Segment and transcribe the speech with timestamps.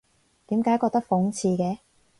[0.47, 1.77] 點解覺得諷刺嘅？